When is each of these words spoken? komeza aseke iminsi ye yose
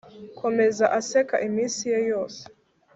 komeza 0.39 0.85
aseke 0.99 1.35
iminsi 1.47 1.81
ye 1.91 1.99
yose 2.11 2.41